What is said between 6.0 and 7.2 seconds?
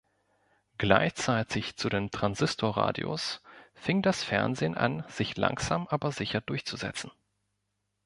sicher durchzusetzen.